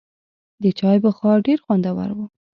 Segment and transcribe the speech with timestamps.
[0.63, 2.19] د چای بخار ډېر خوندور و.